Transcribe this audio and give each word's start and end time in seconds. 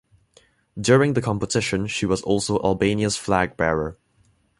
During 0.81 1.13
the 1.13 1.21
competition 1.21 1.85
she 1.85 2.07
was 2.07 2.23
also 2.23 2.57
Albania's 2.63 3.17
flag 3.17 3.55
bearer. 3.55 3.99